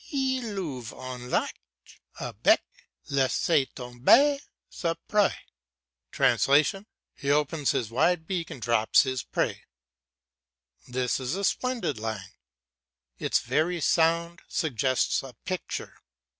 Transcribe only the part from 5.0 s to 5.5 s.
proie"